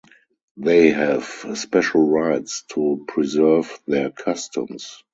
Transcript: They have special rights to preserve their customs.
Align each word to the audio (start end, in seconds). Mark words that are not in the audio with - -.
They 0.57 0.89
have 0.93 1.25
special 1.53 2.09
rights 2.09 2.63
to 2.69 3.05
preserve 3.07 3.79
their 3.85 4.09
customs. 4.09 5.03